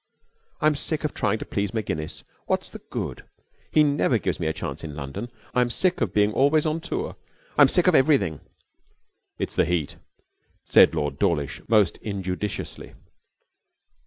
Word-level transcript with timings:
'I'm 0.61 0.73
sick 0.73 1.03
of 1.03 1.13
trying 1.13 1.37
to 1.37 1.45
please 1.45 1.75
Maginnis. 1.75 2.23
What's 2.47 2.71
the 2.71 2.81
good? 2.89 3.23
He 3.71 3.83
never 3.83 4.17
gives 4.17 4.39
me 4.39 4.47
a 4.47 4.51
chance 4.51 4.83
in 4.83 4.95
London. 4.95 5.29
I'm 5.53 5.69
sick 5.69 6.01
of 6.01 6.11
being 6.11 6.33
always 6.33 6.65
on 6.65 6.81
tour. 6.81 7.17
I'm 7.55 7.67
sick 7.67 7.85
of 7.85 7.93
everything.' 7.93 8.39
'It's 9.37 9.55
the 9.55 9.65
heat,' 9.65 9.97
said 10.65 10.95
Lord 10.95 11.19
Dawlish, 11.19 11.61
most 11.67 11.97
injudiciously. 12.01 12.95